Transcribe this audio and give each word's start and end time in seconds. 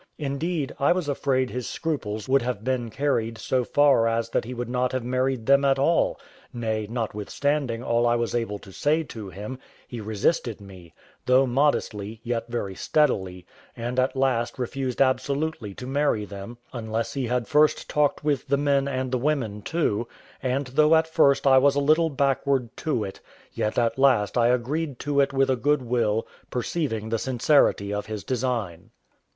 Indeed, 0.17 0.73
I 0.79 0.93
was 0.93 1.07
afraid 1.07 1.51
his 1.51 1.69
scruples 1.69 2.27
would 2.27 2.41
have 2.41 2.63
been 2.63 2.89
carried 2.89 3.37
so 3.37 3.63
far 3.63 4.07
as 4.07 4.29
that 4.31 4.45
he 4.45 4.53
would 4.55 4.67
not 4.67 4.93
have 4.93 5.03
married 5.03 5.45
them 5.45 5.63
at 5.63 5.77
all; 5.77 6.19
nay, 6.51 6.87
notwithstanding 6.89 7.83
all 7.83 8.07
I 8.07 8.15
was 8.15 8.33
able 8.33 8.57
to 8.57 8.71
say 8.71 9.03
to 9.03 9.29
him, 9.29 9.59
he 9.87 10.01
resisted 10.01 10.59
me, 10.59 10.95
though 11.27 11.45
modestly, 11.45 12.19
yet 12.23 12.47
very 12.47 12.73
steadily, 12.73 13.45
and 13.77 13.99
at 13.99 14.15
last 14.15 14.57
refused 14.57 15.03
absolutely 15.03 15.75
to 15.75 15.85
marry 15.85 16.25
them, 16.25 16.57
unless 16.73 17.13
he 17.13 17.27
had 17.27 17.47
first 17.47 17.87
talked 17.87 18.23
with 18.23 18.47
the 18.47 18.57
men 18.57 18.87
and 18.87 19.11
the 19.11 19.19
women 19.19 19.61
too; 19.61 20.07
and 20.41 20.65
though 20.65 20.95
at 20.95 21.05
first 21.07 21.45
I 21.45 21.59
was 21.59 21.75
a 21.75 21.79
little 21.79 22.09
backward 22.09 22.75
to 22.77 23.03
it, 23.03 23.19
yet 23.53 23.77
at 23.77 23.99
last 23.99 24.35
I 24.35 24.47
agreed 24.47 24.97
to 25.01 25.19
it 25.19 25.31
with 25.31 25.51
a 25.51 25.55
good 25.55 25.83
will, 25.83 26.25
perceiving 26.49 27.09
the 27.09 27.19
sincerity 27.19 27.93
of 27.93 28.07
his 28.07 28.23
design. 28.23 28.89